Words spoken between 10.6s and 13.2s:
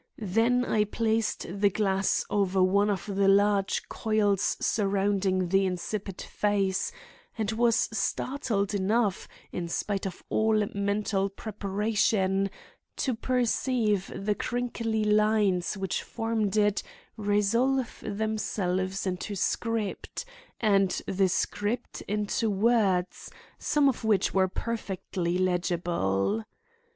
mental preparation, to